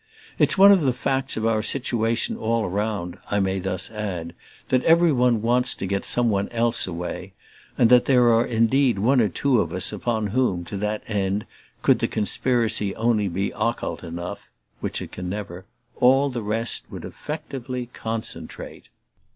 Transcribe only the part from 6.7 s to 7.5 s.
away,